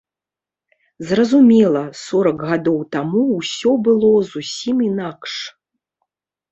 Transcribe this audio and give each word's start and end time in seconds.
Зразумела, 1.09 1.83
сорак 2.03 2.39
гадоў 2.47 2.79
таму 2.97 3.21
ўсё 3.37 3.71
было 3.91 4.11
зусім 4.35 4.75
інакш. 4.89 5.33